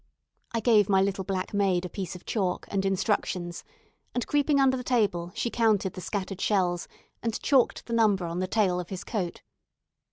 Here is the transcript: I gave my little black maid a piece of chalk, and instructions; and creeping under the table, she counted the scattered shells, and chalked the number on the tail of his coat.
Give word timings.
I 0.51 0.61
gave 0.61 0.89
my 0.89 0.99
little 0.99 1.23
black 1.23 1.53
maid 1.53 1.85
a 1.85 1.89
piece 1.89 2.15
of 2.15 2.25
chalk, 2.25 2.65
and 2.71 2.85
instructions; 2.87 3.63
and 4.15 4.25
creeping 4.25 4.59
under 4.59 4.75
the 4.75 4.83
table, 4.83 5.31
she 5.35 5.51
counted 5.51 5.93
the 5.93 6.01
scattered 6.01 6.41
shells, 6.41 6.87
and 7.21 7.39
chalked 7.39 7.85
the 7.85 7.93
number 7.93 8.25
on 8.25 8.39
the 8.39 8.47
tail 8.47 8.79
of 8.79 8.89
his 8.89 9.03
coat. 9.03 9.43